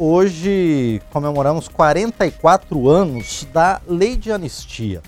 [0.00, 5.00] Hoje comemoramos 44 anos da Lei de Anistia.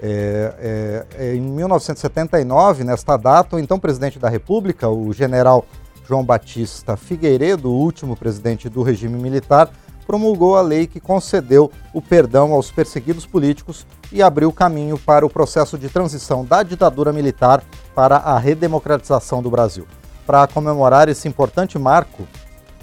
[0.00, 5.66] É, é, é, em 1979, nesta data, o então presidente da República, o general
[6.08, 9.68] João Batista Figueiredo, o último presidente do regime militar,
[10.06, 15.30] promulgou a lei que concedeu o perdão aos perseguidos políticos e abriu caminho para o
[15.30, 17.62] processo de transição da ditadura militar
[17.94, 19.86] para a redemocratização do Brasil.
[20.26, 22.26] Para comemorar esse importante marco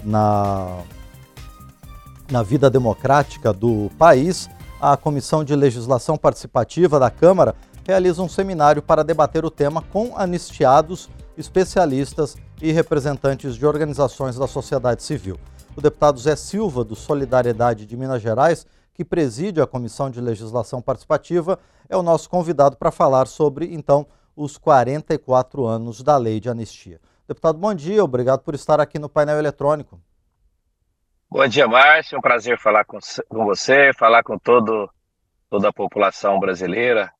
[0.04, 0.78] na
[2.30, 4.48] na vida democrática do país,
[4.80, 7.54] a Comissão de Legislação Participativa da Câmara
[7.86, 14.46] realiza um seminário para debater o tema com anistiados, especialistas e representantes de organizações da
[14.46, 15.38] sociedade civil.
[15.76, 20.80] O deputado Zé Silva, do Solidariedade de Minas Gerais, que preside a Comissão de Legislação
[20.80, 24.06] Participativa, é o nosso convidado para falar sobre, então,
[24.36, 27.00] os 44 anos da lei de anistia.
[27.26, 30.00] Deputado, bom dia, obrigado por estar aqui no painel eletrônico.
[31.36, 32.14] Bom dia, Márcio.
[32.14, 32.96] É um prazer falar com,
[33.28, 34.88] com você, falar com todo,
[35.50, 37.12] toda a população brasileira,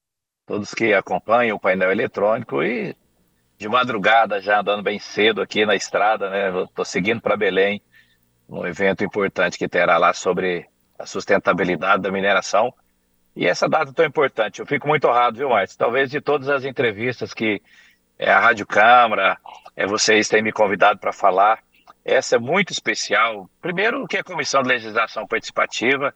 [0.47, 2.97] todos que acompanham o painel eletrônico e
[3.59, 6.62] de madrugada, já andando bem cedo aqui na estrada, né?
[6.62, 7.83] Estou seguindo para Belém,
[8.48, 10.65] um evento importante que terá lá sobre
[10.97, 12.73] a sustentabilidade da mineração.
[13.35, 15.77] E essa data tão importante, eu fico muito honrado, viu, Márcio?
[15.77, 17.61] Talvez de todas as entrevistas que
[18.17, 19.37] é, a Rádio Câmara,
[19.75, 21.64] é, vocês têm me convidado para falar,
[22.05, 23.49] essa é muito especial.
[23.63, 26.15] Primeiro, que é a Comissão de Legislação Participativa.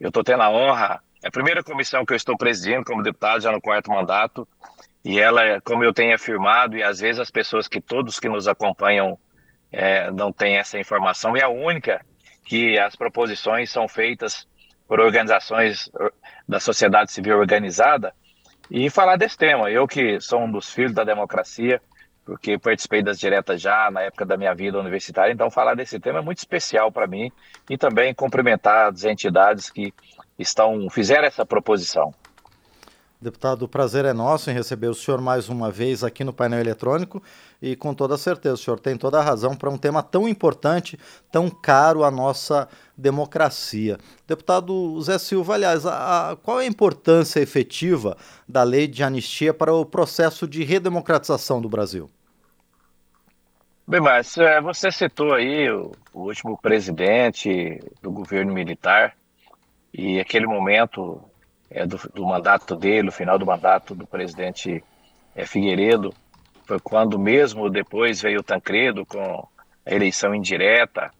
[0.00, 3.40] Eu estou tendo a honra, é a primeira comissão que eu estou presidindo como deputado,
[3.40, 4.48] já no quarto mandato.
[5.04, 8.48] E ela, como eu tenho afirmado, e às vezes as pessoas que todos que nos
[8.48, 9.18] acompanham
[9.70, 12.04] é, não têm essa informação, é a única
[12.44, 14.48] que as proposições são feitas
[14.88, 15.90] por organizações
[16.48, 18.14] da sociedade civil organizada.
[18.70, 21.80] E falar desse tema, eu que sou um dos filhos da democracia,
[22.26, 26.18] porque participei das diretas já na época da minha vida universitária, então falar desse tema
[26.18, 27.30] é muito especial para mim
[27.70, 29.94] e também cumprimentar as entidades que
[30.36, 32.12] estão fizeram essa proposição.
[33.18, 36.60] Deputado, o prazer é nosso em receber o senhor mais uma vez aqui no painel
[36.60, 37.22] eletrônico
[37.62, 40.98] e com toda certeza o senhor tem toda a razão para um tema tão importante,
[41.30, 43.98] tão caro à nossa democracia.
[44.26, 49.54] Deputado Zé Silva, aliás, a, a, qual é a importância efetiva da lei de anistia
[49.54, 52.10] para o processo de redemocratização do Brasil?
[53.88, 59.16] Bem, mas é, você citou aí o, o último presidente do governo militar
[59.94, 61.22] e aquele momento
[61.70, 64.82] é, do, do, mandato dele, o final do mandato do presidente
[65.36, 66.12] é, Figueiredo,
[66.64, 69.46] foi quando mesmo depois veio o Tancredo com
[69.86, 71.12] a eleição indireta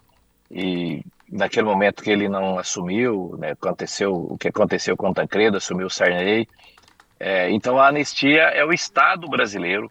[0.50, 5.58] e naquele momento que ele não assumiu, né, aconteceu o que aconteceu com o Tancredo,
[5.58, 6.48] assumiu o Sarney.
[7.20, 9.88] É, então a anistia é o Estado brasileiro,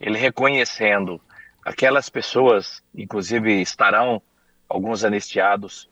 [0.00, 1.20] ele reconhecendo
[1.66, 4.22] aquelas pessoas, inclusive estarão
[4.68, 5.90] alguns anistiados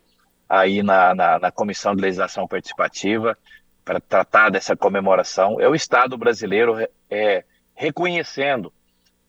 [0.48, 3.36] aí na, na, na Comissão de Legislação Participativa
[3.84, 5.60] para tratar dessa comemoração.
[5.60, 6.76] É o Estado brasileiro
[7.10, 8.72] é, reconhecendo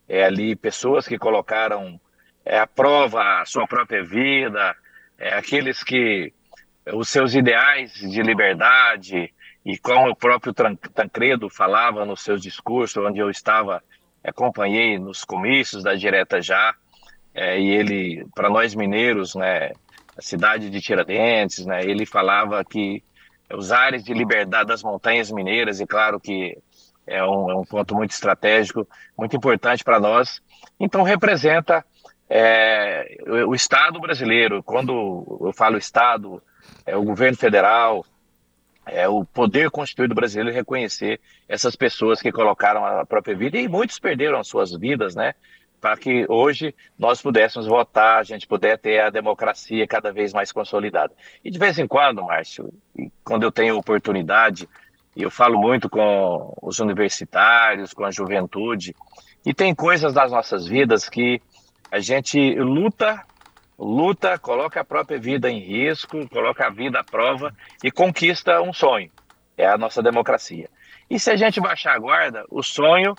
[0.08, 2.00] é, ali pessoas que colocaram
[2.44, 4.76] é, à prova a sua própria vida,
[5.18, 6.32] é, aqueles que
[6.92, 9.34] os seus ideais de liberdade
[9.64, 13.82] e como o próprio Tancredo falava nos seus discursos, onde eu estava
[14.26, 16.74] acompanhei nos comícios da Direta Já,
[17.34, 19.72] é, e ele, para nós mineiros, né,
[20.16, 23.02] a cidade de Tiradentes, né, ele falava que
[23.52, 26.58] os ares de liberdade das montanhas mineiras, e claro que
[27.06, 30.42] é um, é um ponto muito estratégico, muito importante para nós,
[30.80, 31.84] então representa
[32.28, 36.42] é, o Estado brasileiro, quando eu falo Estado,
[36.84, 38.04] é o governo federal,
[38.86, 43.98] é, o poder constituído brasileiro reconhecer essas pessoas que colocaram a própria vida e muitos
[43.98, 45.34] perderam as suas vidas, né?
[45.80, 50.52] Para que hoje nós pudéssemos votar, a gente puder ter a democracia cada vez mais
[50.52, 51.12] consolidada.
[51.44, 52.72] E de vez em quando, Márcio,
[53.24, 54.68] quando eu tenho oportunidade,
[55.16, 58.94] eu falo muito com os universitários, com a juventude,
[59.44, 61.40] e tem coisas das nossas vidas que
[61.90, 63.22] a gente luta
[63.78, 68.72] luta, coloca a própria vida em risco, coloca a vida à prova e conquista um
[68.72, 69.10] sonho.
[69.56, 70.68] É a nossa democracia.
[71.08, 73.14] E se a gente baixar a guarda, o sonho,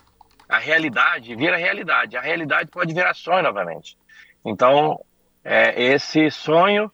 [0.48, 2.18] a realidade, vira realidade.
[2.18, 3.98] A realidade pode virar sonho novamente.
[4.46, 5.00] Então,
[5.44, 6.92] é, esse sonho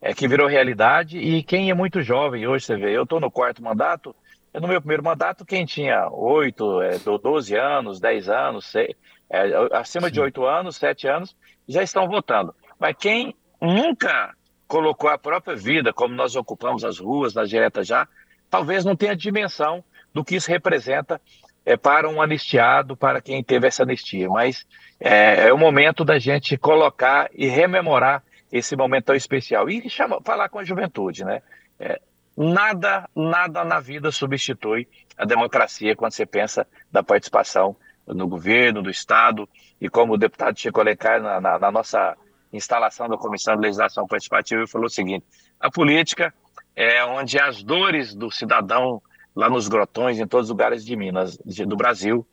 [0.00, 3.30] é que virou realidade e quem é muito jovem hoje, você vê, eu estou no
[3.30, 4.14] quarto mandato,
[4.54, 8.94] no meu primeiro mandato, quem tinha 8, é, 12 anos, 10 anos, 6,
[9.28, 9.40] é,
[9.72, 10.14] acima Sim.
[10.14, 11.36] de 8 anos, 7 anos,
[11.68, 12.54] já estão votando.
[12.78, 14.34] Mas quem nunca
[14.66, 18.06] colocou a própria vida, como nós ocupamos as ruas, nas diretas já,
[18.50, 21.20] talvez não tenha dimensão do que isso representa
[21.64, 24.28] é, para um anistiado, para quem teve essa anistia.
[24.28, 24.66] Mas
[25.00, 29.68] é, é o momento da gente colocar e rememorar esse momento tão especial.
[29.68, 31.42] E chama, falar com a juventude, né?
[31.78, 32.00] É,
[32.36, 37.76] nada, nada na vida substitui a democracia quando você pensa da participação
[38.06, 39.48] no governo, do Estado,
[39.80, 42.16] e como o deputado Chico Alencar, na, na, na nossa
[42.52, 45.24] instalação da Comissão de Legislação Participativa, ele falou o seguinte,
[45.58, 46.32] a política
[46.74, 49.02] é onde as dores do cidadão
[49.34, 52.26] lá nos grotões, em todos os lugares de Minas, de, do Brasil,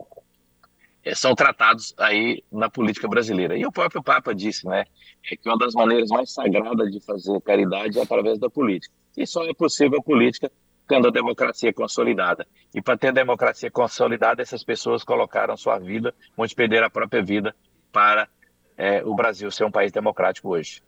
[1.04, 3.58] é, são tratados aí na política brasileira.
[3.58, 4.86] E o próprio Papa disse, né,
[5.30, 8.94] é que uma das maneiras mais sagradas de fazer caridade é através da política.
[9.18, 10.52] E só é possível a política
[10.88, 12.48] tendo a democracia consolidada.
[12.74, 17.22] E para ter a democracia consolidada, essas pessoas colocaram sua vida, muitos perderam a própria
[17.22, 17.56] vida
[17.92, 18.28] para
[18.78, 20.82] é, o Brasil ser um país democrático hoje.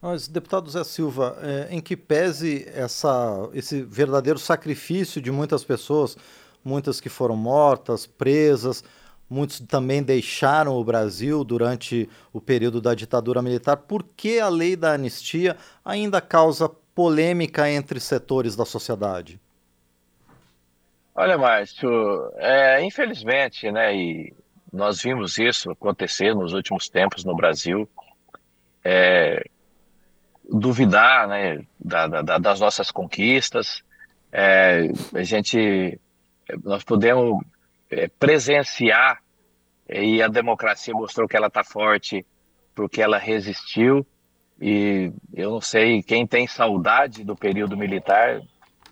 [0.00, 6.16] Mas, deputado Zé Silva, é, em que pese essa, esse verdadeiro sacrifício de muitas pessoas,
[6.62, 8.84] muitas que foram mortas, presas,
[9.30, 14.76] muitos também deixaram o Brasil durante o período da ditadura militar, por que a lei
[14.76, 19.40] da anistia ainda causa polêmica entre setores da sociedade?
[21.14, 21.88] Olha, Márcio,
[22.36, 24.34] é, infelizmente, né, e
[24.74, 27.88] nós vimos isso acontecer nos últimos tempos no Brasil,
[28.84, 29.44] é,
[30.50, 33.82] duvidar né, da, da, das nossas conquistas,
[34.32, 35.98] é, a gente,
[36.64, 37.40] nós podemos
[37.88, 39.22] é, presenciar
[39.88, 42.26] e a democracia mostrou que ela está forte
[42.74, 44.04] porque ela resistiu.
[44.60, 48.40] E eu não sei quem tem saudade do período militar,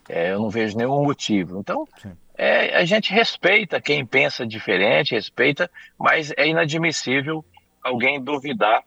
[0.08, 1.58] é, eu não vejo nenhum motivo.
[1.58, 1.88] Então,
[2.36, 7.44] é, a gente respeita quem pensa diferente, respeita, mas é inadmissível
[7.82, 8.82] alguém duvidar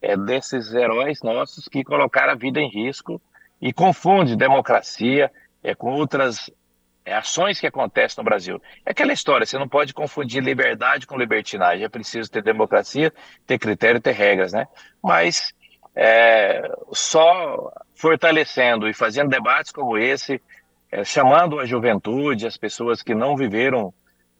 [0.00, 3.20] é, desses heróis nossos que colocaram a vida em risco
[3.60, 5.30] e confunde democracia
[5.62, 6.50] é, com outras
[7.04, 8.60] é, ações que acontecem no Brasil.
[8.84, 11.84] É aquela história, você não pode confundir liberdade com libertinagem.
[11.84, 13.12] É preciso ter democracia,
[13.46, 14.66] ter critério, ter regras, né?
[15.02, 15.54] Mas
[15.94, 16.62] é,
[16.92, 20.40] só fortalecendo e fazendo debates como esse,
[20.96, 23.92] é, chamando a juventude, as pessoas que não viveram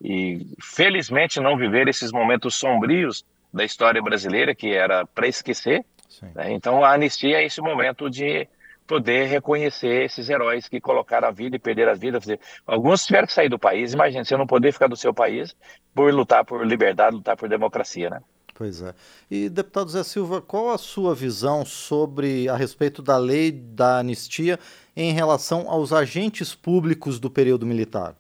[0.02, 5.84] e felizmente não viveram esses momentos sombrios da história brasileira, que era para esquecer.
[6.34, 6.52] Né?
[6.52, 8.48] Então a anistia é esse momento de
[8.86, 12.18] poder reconhecer esses heróis que colocaram a vida e perderam a vida.
[12.66, 13.92] Alguns tiveram que sair do país.
[13.92, 15.54] Imagina, você não poder ficar do seu país
[15.94, 18.20] por lutar por liberdade, lutar por democracia, né?
[18.56, 18.94] Pois é.
[19.30, 24.58] E, deputado Zé Silva, qual a sua visão sobre a respeito da lei da anistia
[24.96, 28.14] em relação aos agentes públicos do período militar?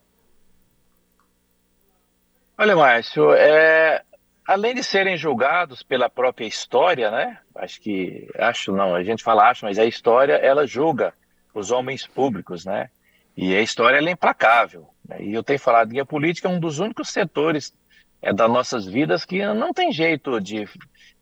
[2.58, 4.02] Olha, Márcio, é,
[4.46, 7.38] além de serem julgados pela própria história, né?
[7.54, 11.14] Acho que, acho não, a gente fala acho, mas a história ela julga
[11.54, 12.90] os homens públicos, né?
[13.34, 14.86] E a história é implacável.
[15.08, 15.22] Né?
[15.22, 17.74] E eu tenho falado que a política é um dos únicos setores
[18.22, 20.68] é, das nossas vidas que não tem jeito de,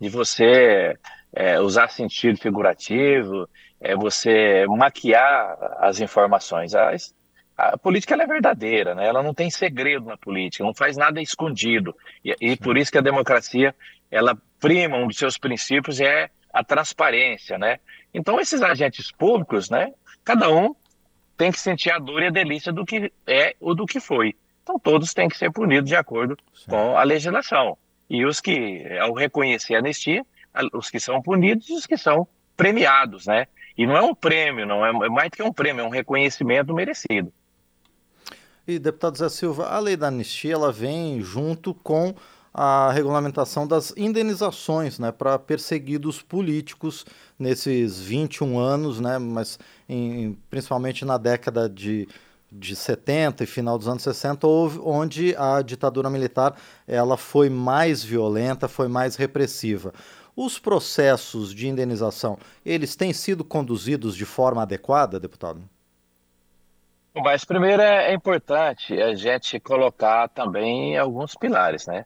[0.01, 0.97] de você
[1.33, 3.49] é, usar sentido figurativo,
[3.81, 6.75] é você maquiar as informações.
[6.75, 7.15] As,
[7.57, 9.07] a política é verdadeira, né?
[9.07, 11.95] ela não tem segredo na política, não faz nada escondido.
[12.25, 13.75] E, e por isso que a democracia,
[14.11, 17.59] ela prima, um dos seus princípios é a transparência.
[17.59, 17.79] Né?
[18.13, 19.93] Então, esses agentes públicos, né,
[20.25, 20.75] cada um
[21.37, 24.35] tem que sentir a dor e a delícia do que é ou do que foi.
[24.65, 26.71] Então, todos têm que ser punidos de acordo Sim.
[26.71, 27.77] com a legislação.
[28.09, 30.25] E os que, ao reconhecer a anistia,
[30.73, 32.27] os que são punidos e os que são
[32.57, 33.47] premiados, né?
[33.77, 35.91] E não é um prêmio, não é, é mais do que um prêmio, é um
[35.91, 37.31] reconhecimento merecido.
[38.67, 42.15] E, deputado Zé Silva, a lei da anistia ela vem junto com
[42.53, 47.05] a regulamentação das indenizações né, para perseguidos políticos
[47.39, 52.09] nesses 21 anos, né, mas em, principalmente na década de,
[52.57, 56.57] de 70 e final dos anos 60, houve, onde a ditadura militar
[56.87, 59.93] ela foi mais violenta, foi mais repressiva.
[60.37, 65.63] Os processos de indenização, eles têm sido conduzidos de forma adequada, deputado?
[67.15, 72.05] Mas primeiro é, é importante a gente colocar também alguns pilares, né?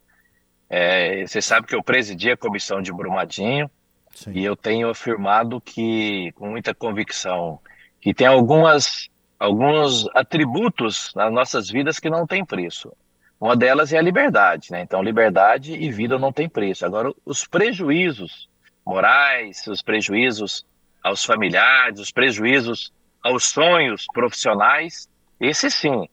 [0.69, 3.71] É, você sabe que eu presidi a comissão de Brumadinho
[4.15, 4.33] Sim.
[4.35, 7.59] e eu tenho afirmado que, com muita convicção,
[8.01, 9.09] que tem algumas,
[9.39, 12.93] alguns atributos nas nossas vidas que não têm preço.
[13.41, 14.81] Uma delas é a liberdade, né?
[14.81, 16.85] Então, liberdade e vida não tem preço.
[16.85, 18.49] Agora, os prejuízos
[18.85, 20.67] morais, os prejuízos
[21.03, 22.93] aos familiares, os prejuízos
[23.23, 25.09] aos sonhos profissionais,
[25.41, 26.09] esse sim,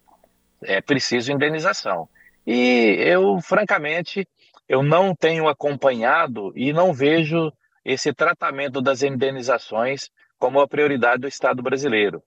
[0.61, 2.07] é preciso indenização.
[2.45, 4.27] E eu, francamente,
[4.69, 7.51] eu não tenho acompanhado e não vejo
[7.83, 12.21] esse tratamento das indenizações como a prioridade do Estado brasileiro.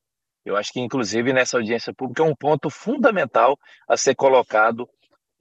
[0.48, 4.88] Eu acho que, inclusive, nessa audiência pública é um ponto fundamental a ser colocado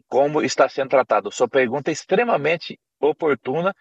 [0.08, 1.32] como está sendo tratado.
[1.32, 3.74] Sua pergunta é extremamente oportuna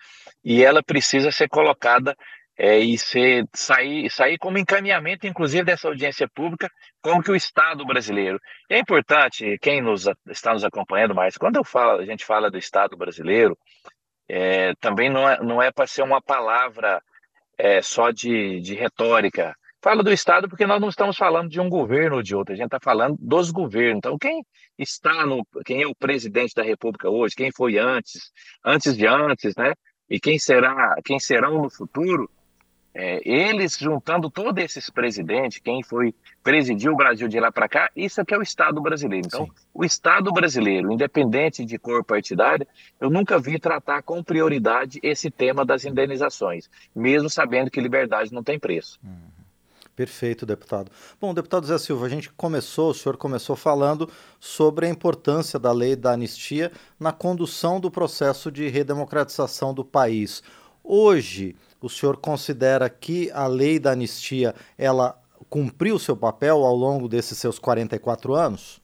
[0.45, 2.16] e ela precisa ser colocada
[2.59, 6.71] é, e ser, sair, sair como encaminhamento, inclusive, dessa audiência pública,
[7.02, 8.40] como que o Estado brasileiro.
[8.71, 12.50] E é importante, quem nos, está nos acompanhando mais, quando eu falo, a gente fala
[12.50, 13.59] do Estado brasileiro,
[14.28, 17.02] é, também não é, não é para ser uma palavra
[17.59, 19.54] é, só de, de retórica.
[19.86, 22.56] Fala do Estado porque nós não estamos falando de um governo ou de outro, a
[22.56, 23.98] gente está falando dos governos.
[23.98, 24.44] Então, quem
[24.76, 25.46] está no.
[25.64, 28.32] Quem é o presidente da República hoje, quem foi antes,
[28.64, 29.74] antes de antes, né?
[30.10, 32.28] E quem será, quem serão no futuro,
[32.92, 36.12] é, eles juntando todos esses presidentes, quem foi
[36.42, 39.28] presidiu o Brasil de lá para cá, isso aqui é o Estado brasileiro.
[39.28, 39.52] Então, Sim.
[39.72, 42.66] o Estado brasileiro, independente de cor partidária,
[43.00, 48.42] eu nunca vi tratar com prioridade esse tema das indenizações, mesmo sabendo que liberdade não
[48.42, 48.98] tem preço.
[49.04, 49.35] Hum.
[49.96, 50.92] Perfeito, deputado.
[51.18, 55.72] Bom, deputado Zé Silva, a gente começou, o senhor começou falando sobre a importância da
[55.72, 60.42] lei da anistia na condução do processo de redemocratização do país.
[60.84, 67.08] Hoje, o senhor considera que a lei da anistia ela cumpriu seu papel ao longo
[67.08, 68.82] desses seus 44 anos?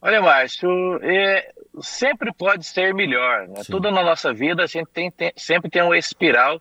[0.00, 0.70] Olha, Márcio,
[1.02, 3.48] é, sempre pode ser melhor.
[3.48, 3.62] Né?
[3.66, 6.60] Tudo na nossa vida a gente tem, tem sempre tem uma espiral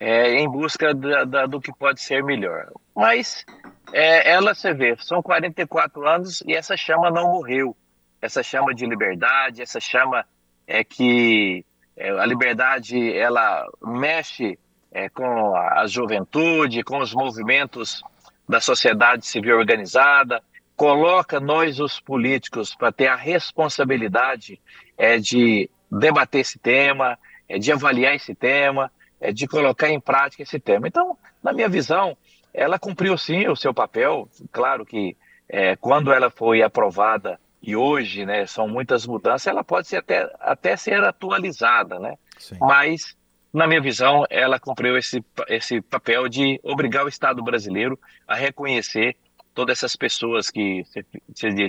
[0.00, 2.72] é, em busca da, da, do que pode ser melhor.
[2.96, 3.44] Mas
[3.92, 7.76] é, ela, você vê, são 44 anos e essa chama não morreu.
[8.22, 10.26] Essa chama de liberdade, essa chama
[10.66, 11.64] é que
[11.96, 14.58] é, a liberdade ela mexe
[14.90, 18.02] é, com a juventude, com os movimentos
[18.48, 20.42] da sociedade civil organizada,
[20.76, 24.60] coloca nós, os políticos, para ter a responsabilidade
[24.96, 28.90] é, de debater esse tema, é, de avaliar esse tema,
[29.32, 30.88] de colocar em prática esse tema.
[30.88, 32.16] Então, na minha visão,
[32.52, 34.28] ela cumpriu sim o seu papel.
[34.50, 35.16] Claro que
[35.48, 40.30] é, quando ela foi aprovada e hoje, né, são muitas mudanças, ela pode ser até,
[40.40, 42.16] até ser atualizada, né?
[42.38, 42.56] Sim.
[42.60, 43.14] Mas,
[43.52, 49.16] na minha visão, ela cumpriu esse, esse papel de obrigar o Estado brasileiro a reconhecer
[49.54, 50.84] todas essas pessoas que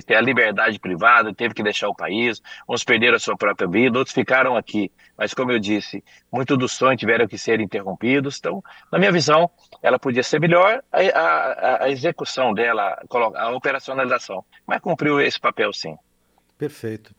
[0.06, 3.98] têm a liberdade privada, teve que deixar o país, uns perderam a sua própria vida,
[3.98, 4.90] outros ficaram aqui.
[5.16, 8.38] Mas, como eu disse, muito do sonho tiveram que ser interrompidos.
[8.38, 9.50] Então, na minha visão,
[9.82, 13.02] ela podia ser melhor a, a, a execução dela,
[13.36, 14.44] a operacionalização.
[14.66, 15.96] Mas cumpriu esse papel, sim.
[16.56, 17.14] Perfeito.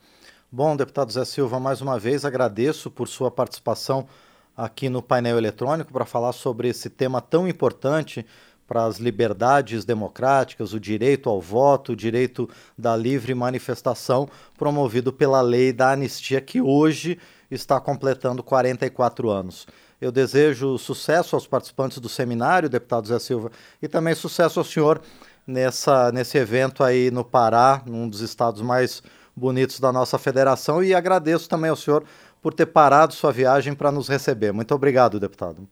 [0.52, 4.08] Bom, deputado Zé Silva, mais uma vez agradeço por sua participação
[4.56, 8.26] aqui no painel eletrônico para falar sobre esse tema tão importante
[8.68, 14.28] para as liberdades democráticas, o direito ao voto, o direito da livre manifestação,
[14.58, 17.20] promovido pela lei da anistia, que hoje
[17.52, 19.68] está completando 44 anos.
[20.00, 23.52] Eu desejo sucesso aos participantes do seminário, deputado Zé Silva,
[23.82, 25.02] e também sucesso ao senhor
[25.46, 29.02] nessa, nesse evento aí no Pará, um dos estados mais
[29.36, 32.04] bonitos da nossa federação, e agradeço também ao senhor
[32.42, 34.52] por ter parado sua viagem para nos receber.
[34.52, 35.68] Muito obrigado, deputado.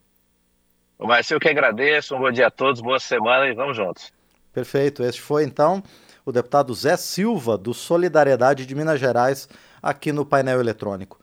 [1.03, 4.13] Mas eu que agradeço, um bom dia a todos, boa semana e vamos juntos.
[4.53, 5.03] Perfeito.
[5.03, 5.81] Este foi então
[6.23, 9.49] o deputado Zé Silva, do Solidariedade de Minas Gerais,
[9.81, 11.19] aqui no painel eletrônico.